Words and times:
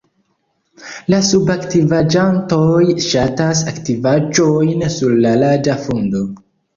La 1.13 1.17
subakviĝantoj 1.25 2.81
ŝatas 3.07 3.61
aktivaĵojn 3.73 4.81
sur 4.95 5.13
la 5.27 5.35
laga 5.43 5.77
fundo. 5.85 6.23